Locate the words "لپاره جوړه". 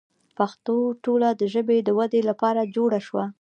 2.29-2.99